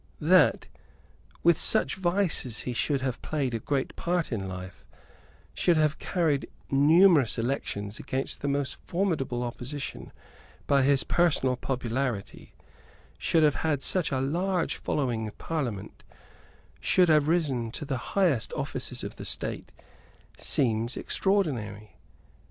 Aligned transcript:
That, 0.19 0.65
with 1.43 1.59
such 1.59 1.93
vices, 1.93 2.61
he 2.61 2.73
should 2.73 3.01
have 3.01 3.21
played 3.21 3.53
a 3.53 3.59
great 3.59 3.95
part 3.95 4.31
in 4.31 4.47
life, 4.47 4.83
should 5.53 5.77
have 5.77 5.99
carried 5.99 6.49
numerous 6.71 7.37
elections 7.37 7.99
against 7.99 8.41
the 8.41 8.47
most 8.47 8.77
formidable 8.87 9.43
opposition 9.43 10.11
by 10.65 10.81
his 10.81 11.03
personal 11.03 11.55
popularity, 11.55 12.55
should 13.19 13.43
have 13.43 13.57
had 13.61 13.85
a 14.11 14.19
large 14.21 14.77
following 14.77 15.25
in 15.25 15.31
Parliament, 15.33 16.01
should 16.79 17.09
have 17.09 17.27
risen 17.27 17.69
to 17.69 17.85
the 17.85 17.97
highest 18.17 18.51
offices 18.53 19.03
of 19.03 19.17
the 19.17 19.23
State, 19.39 19.71
seems 20.35 20.97
extraordinary. 20.97 21.95